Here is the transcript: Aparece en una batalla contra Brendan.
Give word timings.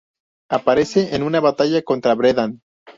Aparece 0.49 1.15
en 1.15 1.21
una 1.21 1.39
batalla 1.39 1.83
contra 1.83 2.15
Brendan. 2.15 2.61